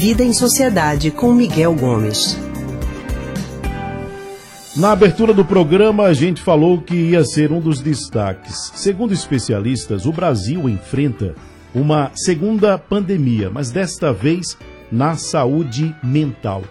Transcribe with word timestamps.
Vida 0.00 0.24
em 0.24 0.32
Sociedade 0.32 1.10
com 1.10 1.34
Miguel 1.34 1.74
Gomes. 1.74 2.38
Na 4.74 4.92
abertura 4.92 5.34
do 5.34 5.44
programa, 5.44 6.04
a 6.04 6.14
gente 6.14 6.40
falou 6.40 6.80
que 6.80 6.94
ia 6.94 7.22
ser 7.22 7.52
um 7.52 7.60
dos 7.60 7.82
destaques. 7.82 8.72
Segundo 8.74 9.12
especialistas, 9.12 10.06
o 10.06 10.12
Brasil 10.12 10.70
enfrenta 10.70 11.34
uma 11.74 12.10
segunda 12.14 12.78
pandemia, 12.78 13.50
mas 13.50 13.70
desta 13.70 14.10
vez 14.10 14.56
na 14.90 15.16
saúde 15.16 15.94
mental. 16.02 16.62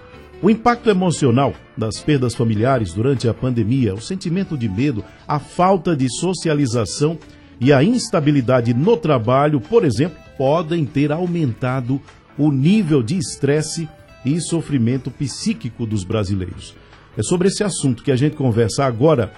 O 0.41 0.49
impacto 0.49 0.89
emocional 0.89 1.53
das 1.77 1.99
perdas 1.99 2.33
familiares 2.33 2.93
durante 2.93 3.29
a 3.29 3.33
pandemia, 3.33 3.93
o 3.93 4.01
sentimento 4.01 4.57
de 4.57 4.67
medo, 4.67 5.05
a 5.27 5.37
falta 5.37 5.95
de 5.95 6.07
socialização 6.19 7.19
e 7.61 7.71
a 7.71 7.83
instabilidade 7.83 8.73
no 8.73 8.97
trabalho, 8.97 9.61
por 9.61 9.85
exemplo, 9.85 10.17
podem 10.35 10.83
ter 10.83 11.11
aumentado 11.11 12.01
o 12.35 12.51
nível 12.51 13.03
de 13.03 13.15
estresse 13.15 13.87
e 14.25 14.41
sofrimento 14.41 15.11
psíquico 15.11 15.85
dos 15.85 16.03
brasileiros. 16.03 16.75
É 17.15 17.21
sobre 17.21 17.49
esse 17.49 17.63
assunto 17.63 18.03
que 18.03 18.11
a 18.11 18.15
gente 18.15 18.35
conversa 18.35 18.83
agora 18.83 19.31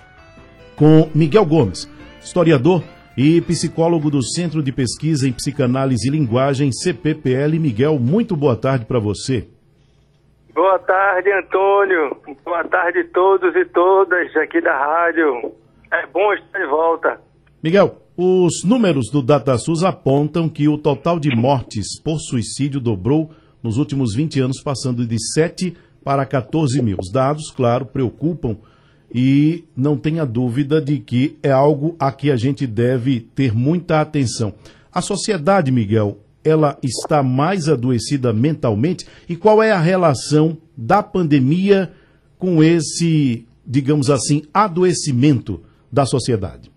com 0.78 1.10
Miguel 1.14 1.46
Gomes, 1.46 1.90
historiador 2.24 2.82
e 3.18 3.42
psicólogo 3.42 4.10
do 4.10 4.24
Centro 4.24 4.64
de 4.64 4.72
Pesquisa 4.72 5.28
em 5.28 5.34
Psicanálise 5.34 6.08
e 6.08 6.12
Linguagem, 6.12 6.72
CPPL. 6.72 7.60
Miguel, 7.60 8.00
muito 8.00 8.38
boa 8.38 8.56
tarde 8.56 8.86
para 8.86 9.00
você. 9.00 9.50
Boa 10.54 10.80
tarde, 10.80 11.30
Antônio. 11.32 12.18
Boa 12.46 12.64
tarde 12.64 13.00
a 13.00 13.08
todos 13.10 13.54
e 13.56 13.66
todas 13.66 14.36
aqui 14.38 14.62
da 14.62 14.78
rádio. 14.78 15.52
É 15.92 16.08
bom 16.08 16.34
estar 16.34 16.60
de 16.60 16.68
volta. 16.68 17.20
Miguel, 17.62 18.03
os 18.16 18.64
números 18.64 19.10
do 19.10 19.24
DataSUS 19.24 19.84
apontam 19.84 20.48
que 20.48 20.68
o 20.68 20.78
total 20.78 21.20
de 21.20 21.36
mortes 21.36 22.00
por 22.00 22.20
suicídio 22.20 22.80
dobrou 22.80 23.32
nos 23.62 23.78
últimos 23.78 24.14
20 24.14 24.40
anos, 24.40 24.62
passando 24.62 25.06
de 25.06 25.18
7 25.34 25.74
para 26.04 26.26
14 26.26 26.82
mil. 26.82 26.98
Os 27.00 27.12
dados, 27.12 27.50
claro, 27.50 27.86
preocupam 27.86 28.58
e 29.14 29.64
não 29.76 29.98
tenha 29.98 30.26
dúvida 30.26 30.80
de 30.80 31.00
que 31.00 31.38
é 31.42 31.52
algo 31.52 31.96
a 32.00 32.12
que 32.12 32.30
a 32.30 32.36
gente 32.36 32.68
deve 32.68 33.20
ter 33.20 33.54
muita 33.54 34.00
atenção. 34.00 34.54
A 34.92 35.02
sociedade, 35.02 35.72
Miguel, 35.72 36.20
ela 36.44 36.78
está 36.84 37.24
mais 37.24 37.68
adoecida 37.68 38.32
mentalmente 38.32 39.08
e 39.28 39.36
qual 39.36 39.64
é 39.64 39.72
a 39.72 39.80
relação 39.80 40.58
da 40.78 41.02
pandemia 41.02 41.92
com 42.38 42.62
esse, 42.62 43.48
digamos 43.66 44.10
assim, 44.10 44.44
adoecimento 44.54 45.62
da 45.92 46.06
sociedade? 46.06 46.73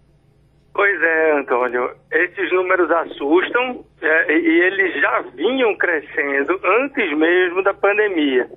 Antônio. 1.77 1.91
Esses 2.11 2.53
números 2.53 2.91
assustam 2.91 3.85
é, 4.01 4.39
e 4.39 4.61
eles 4.63 5.01
já 5.01 5.21
vinham 5.35 5.75
crescendo 5.77 6.59
antes 6.65 7.17
mesmo 7.17 7.63
da 7.63 7.75
pandemia. 7.75 8.49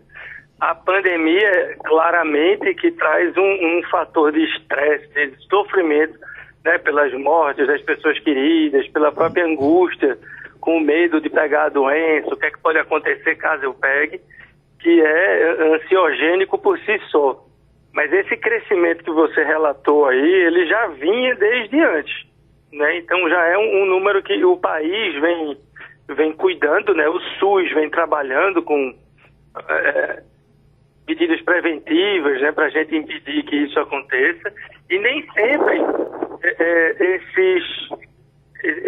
A 0.60 0.76
pandemia, 0.76 1.78
claramente, 1.86 2.74
que 2.76 2.92
traz 2.92 3.36
um, 3.38 3.42
um 3.42 3.82
fator 3.90 4.32
de 4.32 4.44
estresse, 4.44 5.08
de 5.14 5.48
sofrimento, 5.48 6.18
né, 6.66 6.78
pelas 6.80 7.14
mortes 7.14 7.66
das 7.66 7.82
pessoas 7.82 8.20
queridas, 8.20 8.88
pela 8.90 9.12
própria 9.12 9.46
angústia, 9.46 10.18
com 10.60 10.80
medo 10.80 11.22
de 11.22 11.30
pegar 11.30 11.66
a 11.66 11.70
doença, 11.70 12.34
o 12.34 12.38
que 12.38 12.48
é 12.48 12.52
que 12.52 12.60
pode 12.60 12.78
acontecer 12.78 13.36
caso 13.36 13.64
eu 13.64 13.74
pegue, 13.74 14.20
que 14.82 15.02
é 15.02 15.76
ansiogênico 15.76 16.58
por 16.58 16.78
si 16.80 17.00
só. 17.10 17.46
Mas 17.94 18.12
esse 18.12 18.36
crescimento 18.36 19.04
que 19.04 19.12
você 19.12 19.42
relatou 19.44 20.06
aí, 20.06 20.32
ele 20.32 20.68
já 20.68 20.88
vinha 20.88 21.36
desde 21.36 21.80
antes, 21.80 22.29
né? 22.80 22.98
Então 22.98 23.30
já 23.30 23.46
é 23.46 23.58
um, 23.58 23.84
um 23.84 23.86
número 23.86 24.24
que 24.24 24.44
o 24.44 24.58
país 24.58 25.22
vem 25.22 25.58
vem 26.16 26.34
cuidando, 26.34 26.94
né? 26.96 27.08
O 27.08 27.20
SUS 27.38 27.72
vem 27.74 27.90
trabalhando 27.90 28.64
com 28.64 28.96
é, 29.70 30.24
medidas 31.08 31.40
preventivas, 31.42 32.42
né? 32.42 32.52
Para 32.52 32.66
a 32.66 32.70
gente 32.70 32.96
impedir 32.96 33.44
que 33.44 33.56
isso 33.56 33.80
aconteça 33.80 34.52
e 34.90 34.98
nem 34.98 35.22
sempre 35.32 35.80
é, 36.44 36.56
é 36.60 37.16
esses 37.16 37.90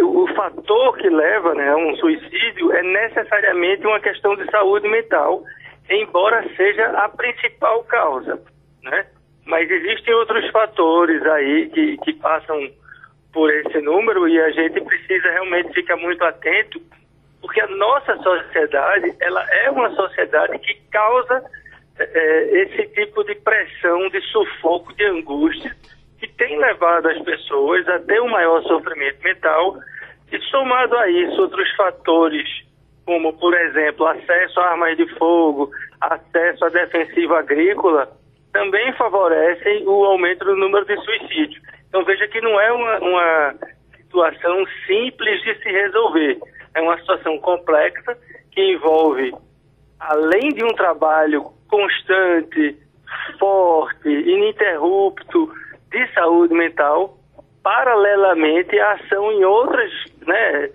o 0.02 0.28
fator 0.36 0.98
que 0.98 1.10
leva 1.10 1.54
né, 1.56 1.70
a 1.70 1.78
um 1.78 1.96
suicídio 1.96 2.74
é 2.74 2.84
necessariamente 2.84 3.88
uma 3.88 4.02
questão 4.02 4.36
de 4.36 4.44
saúde 4.52 4.86
mental, 4.90 5.46
embora 5.90 6.46
seja 6.58 6.88
a 6.88 7.08
principal 7.08 7.82
causa 7.86 8.38
né? 8.84 9.06
Mas 9.46 9.70
existem 9.70 10.14
outros 10.14 10.50
fatores 10.52 11.22
aí 11.26 11.70
que, 11.70 11.98
que 11.98 12.14
passam 12.14 12.58
por 13.34 13.52
esse 13.54 13.80
número 13.82 14.28
e 14.28 14.40
a 14.40 14.52
gente 14.52 14.82
precisa 14.82 15.30
realmente 15.32 15.74
ficar 15.74 15.96
muito 15.98 16.24
atento, 16.24 16.82
porque 17.42 17.62
a 17.62 17.68
nossa 17.68 18.16
sociedade, 18.18 19.16
ela 19.20 19.46
é 19.64 19.70
uma 19.72 19.90
sociedade 19.96 20.60
que 20.60 20.76
causa 20.92 21.44
é, 21.98 22.62
esse 22.62 22.88
tipo 22.90 23.24
de 23.24 23.36
pressão, 23.36 24.10
de 24.10 24.22
sufoco, 24.22 24.94
de 24.96 25.06
angústia, 25.06 25.76
que 26.20 26.28
tem 26.28 26.58
levado 26.58 27.08
as 27.08 27.20
pessoas 27.24 27.88
a 27.88 28.00
ter 28.00 28.22
um 28.22 28.30
maior 28.30 28.62
sofrimento 28.64 29.22
mental 29.24 29.78
e 30.32 30.40
somado 30.50 30.96
a 30.98 31.10
isso 31.10 31.42
outros 31.42 31.70
fatores, 31.76 32.48
como, 33.06 33.34
por 33.34 33.54
exemplo, 33.54 34.06
acesso 34.06 34.60
a 34.60 34.72
armas 34.72 34.96
de 34.98 35.08
fogo, 35.16 35.72
acesso 36.00 36.66
à 36.66 36.70
defensiva 36.70 37.40
agrícola, 37.40 38.08
também 38.54 38.94
favorecem 38.94 39.88
o 39.88 40.06
aumento 40.06 40.46
do 40.46 40.56
número 40.56 40.86
de 40.86 40.96
suicídios. 40.98 41.62
Então 41.92 42.06
veja 42.06 42.26
que 42.30 42.40
não 42.40 42.58
é 42.58 42.72
uma, 42.72 43.00
uma 43.00 43.56
situação 43.98 44.66
simples 44.88 45.42
de 45.42 45.56
se 45.62 45.70
resolver. 45.70 46.40
É 46.74 46.80
uma 46.80 46.98
situação 47.00 47.38
complexa 47.40 48.18
que 48.50 48.62
envolve, 48.62 49.36
além 50.00 50.54
de 50.54 50.64
um 50.64 50.70
trabalho 50.70 51.52
constante, 51.68 52.78
forte, 53.38 54.08
ininterrupto 54.08 55.54
de 55.92 56.14
saúde 56.14 56.54
mental, 56.54 57.18
paralelamente 57.62 58.80
a 58.80 58.94
ação 58.94 59.30
em 59.30 59.44
outras, 59.44 59.92
né, 60.26 60.70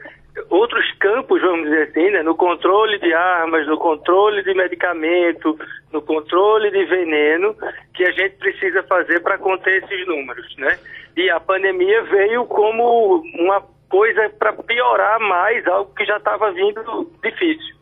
outros 0.51 0.85
campos, 0.99 1.41
vamos 1.41 1.65
dizer 1.65 1.89
assim, 1.89 2.11
né, 2.11 2.23
no 2.23 2.35
controle 2.35 2.99
de 2.99 3.13
armas, 3.13 3.67
no 3.67 3.79
controle 3.79 4.43
de 4.43 4.55
medicamento, 4.55 5.59
no 5.93 6.03
controle 6.03 6.71
de 6.71 6.85
veneno, 6.85 7.55
que 7.95 8.05
a 8.05 8.13
gente 8.13 8.37
precisa 8.37 8.83
fazer 8.85 9.21
para 9.21 9.39
conter 9.39 9.83
esses 9.83 10.07
números, 10.07 10.55
né? 10.57 10.79
E 11.17 11.31
a 11.31 11.41
pandemia 11.41 12.03
veio 12.05 12.45
como 12.47 13.23
uma 13.39 13.63
coisa 13.89 14.29
para 14.39 14.53
piorar 14.53 15.21
mais 15.21 15.67
algo 15.67 15.95
que 15.95 16.05
já 16.05 16.17
estava 16.17 16.53
vindo 16.53 17.11
difícil. 17.23 17.77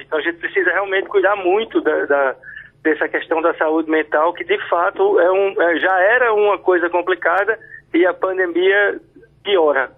Então 0.00 0.18
a 0.18 0.22
gente 0.22 0.38
precisa 0.38 0.70
realmente 0.70 1.08
cuidar 1.08 1.36
muito 1.36 1.80
da, 1.80 2.04
da 2.06 2.36
dessa 2.82 3.08
questão 3.08 3.40
da 3.40 3.54
saúde 3.54 3.90
mental, 3.90 4.34
que 4.34 4.44
de 4.44 4.58
fato 4.68 5.18
é 5.18 5.32
um, 5.32 5.62
é, 5.62 5.80
já 5.80 5.98
era 6.00 6.34
uma 6.34 6.58
coisa 6.58 6.90
complicada 6.90 7.58
e 7.94 8.04
a 8.04 8.12
pandemia 8.12 9.00
piora. 9.42 9.90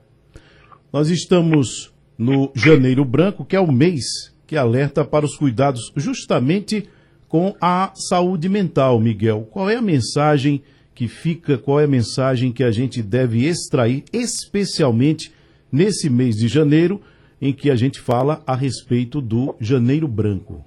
Nós 0.93 1.11
estamos 1.11 1.93
no 2.19 2.53
Janeiro 2.55 3.05
Branco, 3.05 3.45
que 3.45 3.57
é 3.57 3.61
o 3.61 3.71
mês 3.71 4.05
que 4.47 4.57
alerta 4.57 5.05
para 5.05 5.25
os 5.25 5.37
cuidados 5.37 5.93
justamente 5.97 6.89
com 7.29 7.55
a 7.61 7.93
saúde 7.95 8.49
mental, 8.49 9.01
Miguel. 9.01 9.49
Qual 9.51 9.69
é 9.69 9.77
a 9.77 9.83
mensagem 9.83 10.63
que 10.95 11.09
fica, 11.09 11.59
qual 11.59 11.81
é 11.81 11.85
a 11.85 11.89
mensagem 11.89 12.53
que 12.53 12.65
a 12.65 12.71
gente 12.71 13.03
deve 13.03 13.47
extrair, 13.47 14.05
especialmente 14.13 15.35
nesse 15.71 16.09
mês 16.09 16.37
de 16.37 16.49
janeiro, 16.49 17.03
em 17.41 17.53
que 17.53 17.71
a 17.71 17.77
gente 17.77 18.01
fala 18.01 18.43
a 18.47 18.55
respeito 18.55 19.21
do 19.21 19.55
Janeiro 19.61 20.09
Branco? 20.09 20.65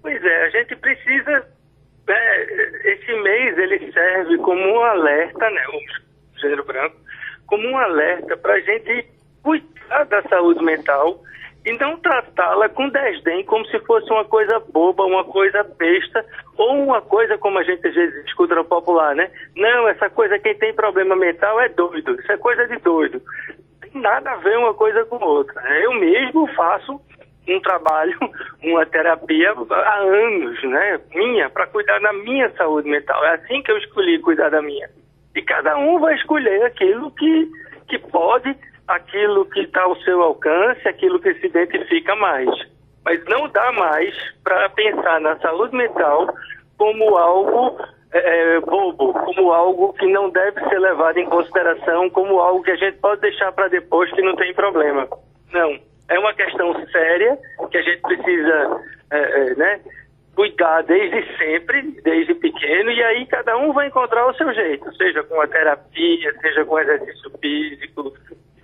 Pois 0.00 0.22
é, 0.22 0.46
a 0.46 0.50
gente 0.50 0.76
precisa. 0.76 1.44
É, 2.08 2.92
esse 2.92 3.12
mês 3.22 3.58
ele 3.58 3.92
serve 3.92 4.36
como 4.38 4.60
um 4.60 4.80
alerta, 4.80 5.50
né? 5.50 5.62
O 5.68 6.40
Janeiro 6.40 6.64
Branco, 6.64 6.96
como 7.46 7.66
um 7.68 7.78
alerta 7.78 8.36
para 8.36 8.54
a 8.54 8.60
gente 8.60 9.06
cuidar 9.42 10.04
da 10.04 10.22
saúde 10.22 10.62
mental 10.64 11.20
e 11.64 11.72
não 11.78 11.96
tratá-la 11.98 12.68
com 12.68 12.88
desdém 12.88 13.44
como 13.44 13.64
se 13.66 13.78
fosse 13.80 14.10
uma 14.10 14.24
coisa 14.24 14.58
boba, 14.72 15.04
uma 15.04 15.24
coisa 15.24 15.62
besta, 15.78 16.24
ou 16.56 16.84
uma 16.84 17.00
coisa 17.00 17.38
como 17.38 17.58
a 17.58 17.62
gente 17.62 17.86
às 17.86 17.94
vezes 17.94 18.26
escuta 18.26 18.54
no 18.54 18.64
popular, 18.64 19.14
né? 19.14 19.30
Não, 19.56 19.88
essa 19.88 20.10
coisa, 20.10 20.38
quem 20.38 20.56
tem 20.56 20.74
problema 20.74 21.14
mental 21.14 21.60
é 21.60 21.68
doido, 21.68 22.18
isso 22.20 22.32
é 22.32 22.36
coisa 22.36 22.66
de 22.66 22.78
doido. 22.78 23.22
Tem 23.80 24.00
nada 24.00 24.32
a 24.32 24.36
ver 24.36 24.58
uma 24.58 24.74
coisa 24.74 25.04
com 25.04 25.24
outra. 25.24 25.60
Né? 25.62 25.84
Eu 25.84 25.94
mesmo 25.94 26.46
faço 26.54 27.00
um 27.48 27.60
trabalho, 27.60 28.18
uma 28.62 28.84
terapia 28.86 29.52
há 29.52 29.98
anos, 29.98 30.62
né? 30.64 31.00
Minha, 31.14 31.48
para 31.48 31.68
cuidar 31.68 32.00
da 32.00 32.12
minha 32.12 32.50
saúde 32.56 32.88
mental. 32.88 33.24
É 33.24 33.34
assim 33.34 33.62
que 33.62 33.70
eu 33.70 33.78
escolhi 33.78 34.18
cuidar 34.18 34.48
da 34.50 34.60
minha. 34.60 34.88
E 35.34 35.42
cada 35.42 35.78
um 35.78 36.00
vai 36.00 36.14
escolher 36.16 36.64
aquilo 36.64 37.10
que, 37.12 37.48
que 37.88 37.98
pode 37.98 38.54
aquilo 38.94 39.44
que 39.46 39.60
está 39.60 39.82
ao 39.82 39.96
seu 40.02 40.22
alcance, 40.22 40.86
aquilo 40.86 41.20
que 41.20 41.34
se 41.34 41.46
identifica 41.46 42.14
mais. 42.16 42.48
Mas 43.04 43.24
não 43.24 43.48
dá 43.48 43.72
mais 43.72 44.14
para 44.44 44.68
pensar 44.70 45.20
na 45.20 45.36
saúde 45.38 45.76
mental 45.76 46.28
como 46.78 47.16
algo 47.16 47.78
é, 48.12 48.56
é, 48.56 48.60
bobo, 48.60 49.12
como 49.12 49.52
algo 49.52 49.92
que 49.94 50.06
não 50.06 50.30
deve 50.30 50.60
ser 50.68 50.78
levado 50.78 51.18
em 51.18 51.28
consideração, 51.28 52.10
como 52.10 52.38
algo 52.38 52.62
que 52.62 52.70
a 52.70 52.76
gente 52.76 52.98
pode 52.98 53.20
deixar 53.20 53.52
para 53.52 53.68
depois 53.68 54.10
que 54.12 54.22
não 54.22 54.36
tem 54.36 54.52
problema. 54.54 55.08
Não. 55.52 55.78
É 56.08 56.18
uma 56.18 56.34
questão 56.34 56.74
séria 56.88 57.38
que 57.70 57.78
a 57.78 57.82
gente 57.82 58.02
precisa 58.02 58.80
é, 59.10 59.18
é, 59.18 59.54
né, 59.54 59.80
cuidar 60.34 60.82
desde 60.82 61.38
sempre, 61.38 61.82
desde 62.02 62.34
pequeno, 62.34 62.90
e 62.90 63.02
aí 63.02 63.26
cada 63.26 63.56
um 63.56 63.72
vai 63.72 63.86
encontrar 63.86 64.26
o 64.26 64.34
seu 64.34 64.52
jeito, 64.52 64.94
seja 64.96 65.22
com 65.24 65.40
a 65.40 65.46
terapia, 65.46 66.34
seja 66.40 66.64
com 66.64 66.78
exercício 66.78 67.30
físico, 67.38 68.12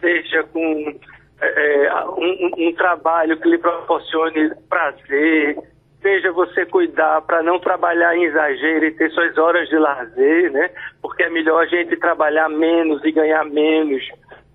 seja 0.00 0.43
com 0.45 0.99
é, 1.41 1.87
é 1.87 2.05
um, 2.05 2.69
um, 2.69 2.73
trabalho 2.75 3.39
que 3.39 3.49
lhe 3.49 3.59
proporcione 3.59 4.53
prazer, 4.69 5.56
seja 6.03 6.33
você 6.33 6.67
cuidar 6.67 7.23
para 7.23 7.43
não 7.43 7.59
trabalhar 7.59 8.17
em 8.17 8.25
exagero 8.25 8.85
e 8.87 8.93
ter 8.93 9.11
suas 9.11 9.37
horas 9.39 9.69
de 9.69 9.77
lazer, 9.77 10.50
né? 10.50 10.71
Porque 11.00 11.23
é 11.23 11.31
melhor 11.31 11.62
a 11.62 11.67
gente 11.67 11.97
trabalhar 11.97 12.49
menos 12.49 13.05
e 13.05 13.12
ganhar 13.12 13.45
menos 13.45 14.03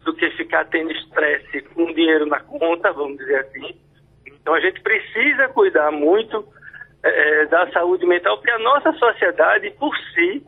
do 0.04 0.14
que 0.14 0.30
ficar 0.32 0.66
tendo 0.66 0.92
estresse 0.92 1.62
com 1.74 1.94
dinheiro 1.94 2.26
na 2.26 2.40
conta, 2.42 2.92
vamos 2.92 3.18
dizer 3.18 3.40
assim. 3.40 3.76
Então 4.26 4.54
a 4.54 4.60
gente 4.60 4.82
precisa 4.82 5.48
cuidar 5.50 5.92
muito 5.92 6.46
é, 7.02 7.46
da 7.46 7.70
saúde 7.72 8.06
mental, 8.06 8.38
porque 8.38 8.52
a 8.52 8.60
nossa 8.60 8.92
sociedade, 8.94 9.72
por 9.80 9.96
si, 10.14 10.44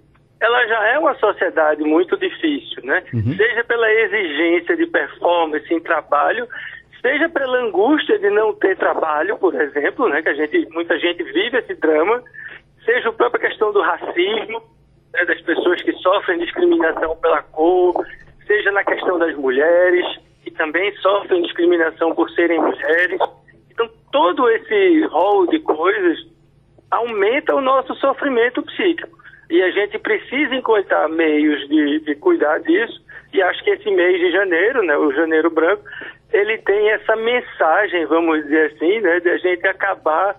ela 0.45 0.68
já 0.68 0.88
é 0.89 1.00
uma 1.00 1.15
sociedade 1.15 1.83
muito 1.83 2.15
difícil, 2.18 2.83
né? 2.83 3.03
Uhum. 3.13 3.36
Seja 3.36 3.63
pela 3.63 3.92
exigência 3.92 4.77
de 4.77 4.86
performance 4.86 5.74
em 5.74 5.80
trabalho, 5.80 6.47
seja 7.01 7.27
pela 7.30 7.57
angústia 7.57 8.19
de 8.19 8.30
não 8.30 8.53
ter 8.53 8.77
trabalho, 8.77 9.38
por 9.38 9.56
exemplo, 9.59 10.07
né? 10.07 10.21
Que 10.21 10.30
a 10.30 10.33
gente, 10.36 10.68
muita 10.71 11.00
gente 11.00 11.24
vive 11.24 11.57
esse 11.57 11.74
drama, 11.75 12.21
seja 12.86 13.09
a 13.09 13.13
própria 13.13 13.50
questão 13.50 13.74
do 13.74 13.81
racismo, 13.81 14.62
né, 15.13 15.25
das 15.25 15.42
pessoas 15.42 15.81
que 15.81 15.92
sofrem 15.94 16.39
discriminação 16.39 17.15
pela 17.18 17.41
cor, 17.41 18.06
seja 18.45 18.71
na 18.71 18.83
questão 18.83 19.18
das 19.18 19.36
mulheres, 19.36 20.06
que 20.44 20.51
também 20.51 20.95
sofrem 20.98 21.41
discriminação 21.41 22.13
por 22.13 22.30
serem 22.31 22.59
mulheres. 22.59 23.19
Então, 23.71 23.89
todo 24.12 24.48
esse 24.50 25.06
rol 25.07 25.48
de 25.48 25.59
coisas 25.59 26.19
aumenta 26.91 27.56
o 27.56 27.62
nosso 27.62 27.95
sofrimento 27.95 28.62
psíquico. 28.62 29.25
E 29.50 29.62
a 29.62 29.71
gente 29.71 30.00
precisa 30.00 30.56
encontrar 30.56 31.07
meios 31.09 31.68
de, 31.68 32.00
de 32.00 32.15
cuidar 32.15 32.59
disso. 32.59 33.03
E 33.33 33.42
acho 33.42 33.63
que 33.63 33.69
esse 33.71 33.92
mês 33.92 34.19
de 34.19 34.31
janeiro, 34.31 34.83
né, 34.83 34.97
o 34.97 35.12
janeiro 35.12 35.50
branco, 35.50 35.83
ele 36.31 36.57
tem 36.59 36.89
essa 36.92 37.15
mensagem, 37.15 38.06
vamos 38.06 38.44
dizer 38.44 38.71
assim, 38.71 39.01
né, 39.01 39.19
de 39.19 39.30
a 39.30 39.38
gente 39.38 39.68
acabar 39.68 40.36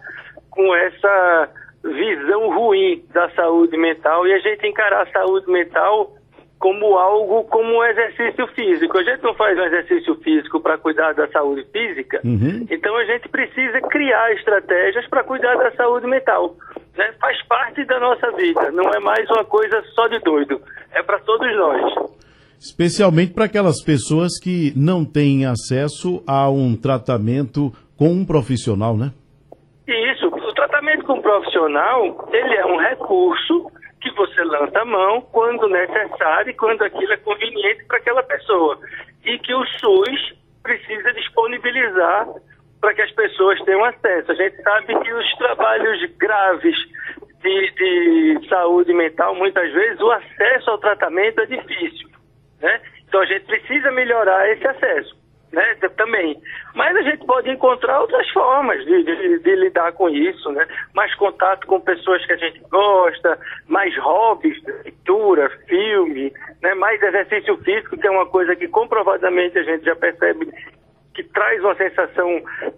com 0.51 0.75
essa 0.75 1.51
visão 1.85 2.51
ruim 2.51 3.05
da 3.13 3.31
saúde 3.31 3.77
mental 3.77 4.27
e 4.27 4.33
a 4.33 4.39
gente 4.39 4.67
encarar 4.67 5.03
a 5.03 5.13
saúde 5.13 5.49
mental 5.51 6.17
como 6.59 6.97
algo, 6.97 7.45
como 7.45 7.79
um 7.79 7.85
exercício 7.85 8.47
físico. 8.49 8.99
A 8.99 9.03
gente 9.03 9.23
não 9.23 9.35
faz 9.35 9.59
um 9.59 9.65
exercício 9.65 10.15
físico 10.17 10.61
para 10.61 10.79
cuidar 10.79 11.13
da 11.13 11.29
saúde 11.29 11.65
física, 11.71 12.21
uhum. 12.25 12.67
então 12.71 12.97
a 12.97 13.05
gente 13.05 13.29
precisa 13.29 13.81
criar 13.83 14.33
estratégias 14.33 15.07
para 15.09 15.23
cuidar 15.23 15.55
da 15.57 15.71
saúde 15.73 16.07
mental. 16.07 16.57
Né? 16.97 17.13
Faz 17.21 17.43
parte 17.47 17.85
da 17.85 18.01
nossa 18.01 18.31
vida, 18.33 18.71
não 18.71 18.89
é 18.91 18.99
mais 19.01 19.29
uma 19.31 19.45
coisa 19.45 19.83
só 19.95 20.07
de 20.09 20.19
doido, 20.21 20.61
é 20.93 21.03
para 21.03 21.19
todos 21.21 21.55
nós. 21.57 22.17
Especialmente 22.59 23.35
para 23.35 23.45
aquelas 23.45 23.83
pessoas 23.83 24.39
que 24.43 24.73
não 24.75 25.05
têm 25.05 25.45
acesso 25.45 26.23
a 26.27 26.49
um 26.49 26.75
tratamento 26.75 27.71
com 27.97 28.09
um 28.09 28.25
profissional, 28.25 28.97
né? 28.97 29.13
Isso, 29.87 30.27
o 30.27 30.55
tratamento 30.55 31.05
com 31.05 31.15
um 31.15 31.23
profissional, 31.23 32.29
ele 32.33 32.55
é 32.57 32.67
um 32.67 32.79
recurso 32.79 33.71
que 34.01 34.11
você 34.13 34.43
lança 34.45 34.81
a 34.81 34.85
mão 34.85 35.21
quando 35.33 35.69
necessário 35.69 36.51
e 36.51 36.55
quando 36.55 36.83
aquilo 36.83 37.13
é 37.13 37.17
conveniente 37.19 37.85
para 37.87 37.99
aquela 37.99 38.23
pessoa. 38.23 38.79
E 39.25 39.39
que 39.39 39.55
o 39.55 39.65
SUS 39.79 40.35
precisa 40.63 41.13
disponibilizar 41.13 42.29
para 42.81 42.95
que 42.95 43.03
as 43.03 43.11
pessoas 43.13 43.61
tenham 43.63 43.85
acesso. 43.85 44.33
A 44.33 44.35
gente 44.35 44.63
sabe 44.63 44.99
que 45.01 45.13
os 45.13 45.37
trabalhos 45.37 46.05
graves 46.19 46.77
de, 47.43 47.71
de 47.73 48.49
saúde 48.49 48.93
mental, 48.93 49.35
muitas 49.35 49.73
vezes, 49.73 50.01
o 50.01 50.11
acesso 50.11 50.71
ao 50.71 50.79
tratamento 50.79 51.41
é 51.41 51.47
difícil. 51.47 52.09
Né? 52.61 52.81
Então 53.09 53.21
a 53.21 53.27
gente 53.27 53.45
precisa 53.47 53.91
melhorar 53.91 54.49
esse 54.51 54.67
acesso 54.67 55.17
né, 55.53 55.75
também. 55.97 56.39
Mas 56.75 56.95
a 56.97 57.03
gente 57.03 57.25
pode 57.25 57.51
encontrar 57.51 58.01
outras 58.01 58.29
formas 58.31 58.85
de, 58.85 59.03
de, 59.05 59.39
de, 59.39 59.57
lidar 59.57 59.93
com 59.93 60.09
isso, 60.09 60.51
né? 60.53 60.67
Mais 60.95 61.15
contato 61.15 61.67
com 61.67 61.81
pessoas 61.81 62.25
que 62.27 62.33
a 62.33 62.37
gente 62.37 62.61
gosta, 62.71 63.39
mais 63.67 63.97
hobbies, 63.97 64.63
leitura, 64.85 65.49
filme, 65.67 66.33
né? 66.63 66.75
mais 66.75 67.03
exercício 67.03 67.57
físico, 67.59 67.97
que 67.97 68.07
é 68.07 68.11
uma 68.11 68.27
coisa 68.27 68.55
que 68.55 68.69
comprovadamente 68.69 69.59
a 69.59 69.63
gente 69.63 69.85
já 69.85 69.97
percebe 69.97 70.53
que 71.17 71.25
traz 71.25 71.65
uma 71.65 71.75
sensação 71.77 72.29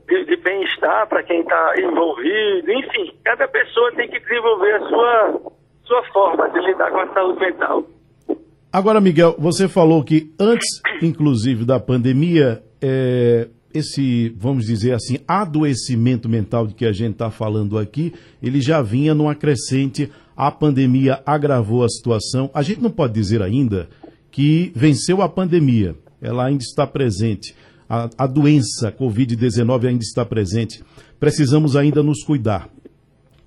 de, 0.06 0.24
de 0.24 0.36
bem-estar 0.36 1.08
para 1.08 1.24
quem 1.24 1.40
está 1.40 1.74
envolvido. 1.76 2.70
Enfim, 2.70 3.12
cada 3.24 3.48
pessoa 3.48 3.92
tem 3.96 4.08
que 4.08 4.20
desenvolver 4.20 4.74
a 4.74 4.88
sua, 4.88 5.40
sua 5.84 6.04
forma 6.12 6.48
de 6.50 6.60
lidar 6.60 6.90
com 6.92 7.00
a 7.00 7.12
saúde 7.12 7.40
mental. 7.40 7.84
Agora, 8.72 9.00
Miguel, 9.00 9.34
você 9.38 9.66
falou 9.66 10.04
que 10.04 10.32
antes, 10.38 10.80
inclusive, 11.02 11.64
da 11.64 11.80
pandemia, 11.80 12.62
é, 12.80 13.48
esse, 13.74 14.28
vamos 14.38 14.66
dizer 14.66 14.92
assim, 14.92 15.18
adoecimento 15.26 16.28
mental 16.28 16.66
de 16.66 16.74
que 16.74 16.86
a 16.86 16.92
gente 16.92 17.12
está 17.12 17.30
falando 17.30 17.76
aqui, 17.76 18.14
ele 18.40 18.60
já 18.60 18.80
vinha 18.82 19.14
numa 19.14 19.34
crescente, 19.34 20.12
a 20.36 20.50
pandemia 20.52 21.20
agravou 21.26 21.82
a 21.82 21.88
situação. 21.88 22.50
A 22.54 22.62
gente 22.62 22.80
não 22.80 22.90
pode 22.90 23.14
dizer 23.14 23.42
ainda 23.42 23.88
que 24.30 24.70
venceu 24.76 25.22
a 25.22 25.28
pandemia, 25.28 25.96
ela 26.22 26.46
ainda 26.46 26.62
está 26.62 26.86
presente. 26.86 27.56
A, 27.88 28.08
a 28.18 28.26
doença 28.26 28.92
Covid-19 28.92 29.86
ainda 29.86 30.02
está 30.02 30.24
presente. 30.24 30.82
Precisamos 31.18 31.76
ainda 31.76 32.02
nos 32.02 32.22
cuidar. 32.22 32.68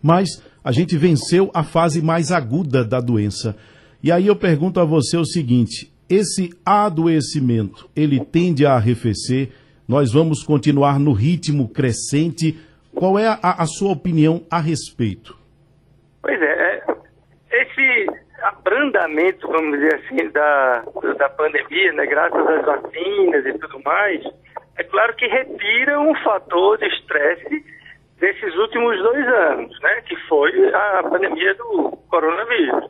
Mas 0.01 0.41
a 0.63 0.71
gente 0.71 0.97
venceu 0.97 1.51
a 1.53 1.63
fase 1.63 2.01
mais 2.01 2.31
aguda 2.31 2.83
da 2.83 2.99
doença. 2.99 3.55
E 4.03 4.11
aí 4.11 4.27
eu 4.27 4.35
pergunto 4.35 4.79
a 4.79 4.85
você 4.85 5.17
o 5.17 5.25
seguinte: 5.25 5.91
esse 6.09 6.49
adoecimento, 6.65 7.89
ele 7.95 8.19
tende 8.19 8.65
a 8.65 8.73
arrefecer? 8.73 9.49
Nós 9.87 10.11
vamos 10.11 10.43
continuar 10.43 10.99
no 10.99 11.13
ritmo 11.13 11.67
crescente? 11.67 12.57
Qual 12.93 13.17
é 13.17 13.27
a, 13.27 13.39
a 13.41 13.65
sua 13.65 13.91
opinião 13.91 14.43
a 14.49 14.59
respeito? 14.59 15.37
Pois 16.21 16.39
é, 16.41 16.60
abrandamento, 18.43 19.47
vamos 19.47 19.79
dizer 19.79 19.95
assim, 19.95 20.29
da, 20.29 20.83
da 21.17 21.29
pandemia, 21.29 21.93
né, 21.93 22.05
graças 22.05 22.47
às 22.47 22.65
vacinas 22.65 23.45
e 23.45 23.53
tudo 23.59 23.81
mais, 23.83 24.23
é 24.77 24.83
claro 24.83 25.15
que 25.15 25.27
retira 25.27 25.99
um 25.99 26.15
fator 26.23 26.77
de 26.77 26.87
estresse 26.87 27.65
desses 28.19 28.55
últimos 28.55 28.97
dois 29.01 29.27
anos, 29.27 29.79
né, 29.81 30.01
que 30.01 30.15
foi 30.27 30.51
a 30.73 31.03
pandemia 31.03 31.53
do 31.55 31.97
coronavírus. 32.09 32.89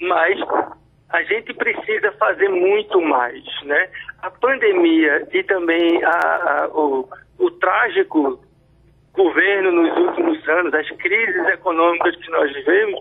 Mas 0.00 0.38
a 1.10 1.22
gente 1.24 1.52
precisa 1.54 2.12
fazer 2.12 2.48
muito 2.48 3.00
mais, 3.00 3.44
né? 3.64 3.88
A 4.22 4.30
pandemia 4.30 5.26
e 5.32 5.42
também 5.42 6.02
a, 6.04 6.10
a, 6.10 6.68
o, 6.68 7.08
o 7.38 7.50
trágico 7.52 8.40
governo 9.12 9.72
nos 9.72 9.96
últimos 9.96 10.48
anos, 10.48 10.72
as 10.72 10.88
crises 10.92 11.46
econômicas 11.48 12.14
que 12.16 12.30
nós 12.30 12.52
vivemos, 12.52 13.00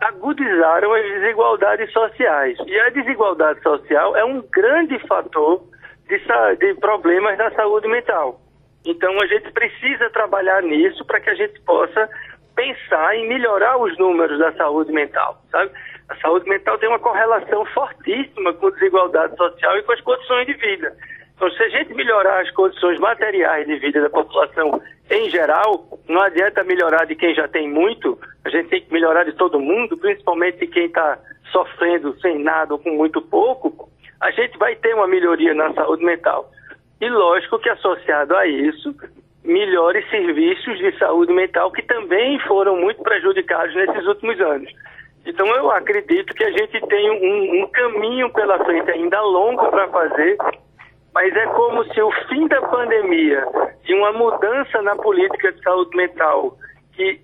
agudizaram 0.00 0.92
as 0.92 1.02
desigualdades 1.02 1.92
sociais. 1.92 2.58
E 2.66 2.78
a 2.80 2.90
desigualdade 2.90 3.62
social 3.62 4.16
é 4.16 4.24
um 4.24 4.42
grande 4.42 4.98
fator 5.06 5.62
de, 6.08 6.18
de 6.58 6.74
problemas 6.80 7.38
na 7.38 7.50
saúde 7.52 7.88
mental. 7.88 8.40
Então 8.84 9.12
a 9.20 9.26
gente 9.26 9.50
precisa 9.52 10.08
trabalhar 10.10 10.62
nisso 10.62 11.04
para 11.04 11.20
que 11.20 11.30
a 11.30 11.34
gente 11.34 11.60
possa 11.62 12.08
pensar 12.54 13.16
em 13.16 13.28
melhorar 13.28 13.76
os 13.78 13.96
números 13.98 14.38
da 14.38 14.52
saúde 14.52 14.92
mental, 14.92 15.42
sabe? 15.50 15.70
A 16.08 16.16
saúde 16.16 16.48
mental 16.48 16.78
tem 16.78 16.88
uma 16.88 16.98
correlação 16.98 17.64
fortíssima 17.66 18.52
com 18.54 18.70
desigualdade 18.70 19.36
social 19.36 19.76
e 19.76 19.82
com 19.82 19.92
as 19.92 20.00
condições 20.00 20.46
de 20.46 20.54
vida. 20.54 20.96
Então, 21.36 21.50
se 21.50 21.62
a 21.62 21.68
gente 21.68 21.94
melhorar 21.94 22.40
as 22.40 22.50
condições 22.52 22.98
materiais 22.98 23.66
de 23.66 23.76
vida 23.76 24.00
da 24.00 24.08
população 24.08 24.80
em 25.10 25.30
geral, 25.30 25.86
não 26.08 26.22
adianta 26.22 26.64
melhorar 26.64 27.04
de 27.04 27.14
quem 27.14 27.34
já 27.34 27.46
tem 27.46 27.68
muito, 27.68 28.18
a 28.44 28.48
gente 28.48 28.70
tem 28.70 28.80
que 28.80 28.92
melhorar 28.92 29.24
de 29.24 29.34
todo 29.34 29.60
mundo, 29.60 29.96
principalmente 29.98 30.58
de 30.58 30.66
quem 30.66 30.86
está 30.86 31.18
sofrendo 31.52 32.18
sem 32.20 32.42
nada 32.42 32.72
ou 32.72 32.78
com 32.78 32.90
muito 32.90 33.20
pouco, 33.20 33.88
a 34.20 34.30
gente 34.30 34.56
vai 34.58 34.74
ter 34.76 34.94
uma 34.94 35.06
melhoria 35.06 35.54
na 35.54 35.72
saúde 35.74 36.04
mental. 36.04 36.50
E 37.00 37.08
lógico 37.08 37.58
que 37.58 37.68
associado 37.68 38.34
a 38.34 38.46
isso, 38.46 38.94
melhores 39.44 40.08
serviços 40.10 40.78
de 40.78 40.98
saúde 40.98 41.32
mental 41.32 41.70
que 41.70 41.82
também 41.82 42.38
foram 42.40 42.76
muito 42.76 43.02
prejudicados 43.02 43.74
nesses 43.74 44.06
últimos 44.06 44.40
anos. 44.40 44.72
Então 45.26 45.46
eu 45.54 45.70
acredito 45.70 46.34
que 46.34 46.44
a 46.44 46.50
gente 46.50 46.80
tem 46.86 47.10
um, 47.10 47.62
um 47.62 47.68
caminho 47.68 48.32
pela 48.32 48.64
frente 48.64 48.90
ainda 48.90 49.20
longo 49.20 49.68
para 49.70 49.88
fazer, 49.88 50.36
mas 51.16 51.34
é 51.34 51.46
como 51.46 51.82
se 51.94 52.02
o 52.02 52.12
fim 52.28 52.46
da 52.46 52.60
pandemia 52.60 53.42
e 53.88 53.94
uma 53.94 54.12
mudança 54.12 54.82
na 54.82 54.94
política 54.96 55.50
de 55.50 55.62
saúde 55.62 55.96
mental 55.96 56.58
que 56.92 57.18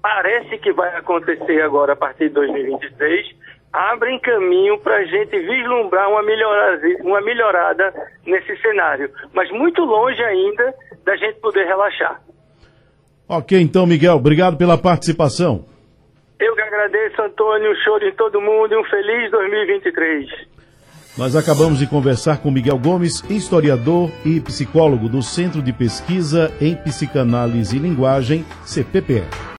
parece 0.00 0.56
que 0.58 0.72
vai 0.72 0.96
acontecer 0.96 1.60
agora 1.62 1.94
a 1.94 1.96
partir 1.96 2.28
de 2.28 2.34
2026 2.34 3.34
abrem 3.72 4.20
caminho 4.20 4.78
para 4.78 4.98
a 4.98 5.04
gente 5.04 5.36
vislumbrar 5.36 6.08
uma 6.10 6.22
melhorada, 6.22 6.86
uma 7.02 7.20
melhorada 7.22 7.92
nesse 8.24 8.56
cenário, 8.62 9.10
mas 9.32 9.50
muito 9.50 9.82
longe 9.84 10.22
ainda 10.22 10.72
da 11.04 11.16
gente 11.16 11.40
poder 11.40 11.64
relaxar. 11.64 12.22
Ok, 13.28 13.60
então, 13.60 13.84
Miguel, 13.84 14.14
obrigado 14.14 14.56
pela 14.56 14.78
participação. 14.78 15.64
Eu 16.38 16.54
que 16.54 16.62
agradeço, 16.62 17.20
Antônio, 17.20 17.72
um 17.72 17.76
show 17.82 17.98
de 17.98 18.12
todo 18.12 18.40
mundo 18.40 18.74
e 18.74 18.76
um 18.76 18.84
feliz 18.84 19.28
2023. 19.32 20.53
Nós 21.16 21.36
acabamos 21.36 21.78
de 21.78 21.86
conversar 21.86 22.38
com 22.38 22.50
Miguel 22.50 22.76
Gomes, 22.76 23.22
historiador 23.30 24.10
e 24.24 24.40
psicólogo 24.40 25.08
do 25.08 25.22
Centro 25.22 25.62
de 25.62 25.72
Pesquisa 25.72 26.52
em 26.60 26.74
Psicanálise 26.74 27.76
e 27.76 27.78
Linguagem, 27.78 28.44
CPPE. 28.64 29.44